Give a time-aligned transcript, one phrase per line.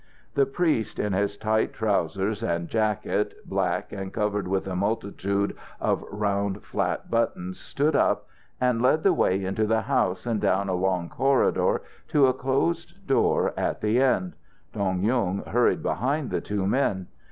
[0.33, 6.03] The priest, in his tight trousers, and jacket, black and covered with a multitude of
[6.09, 8.25] round flat buttons, stood up,
[8.59, 13.05] and led the way into the house and down a long corridor to a closed
[13.05, 14.33] door at the end.
[14.73, 17.05] Dong Yung hurried behind the two men.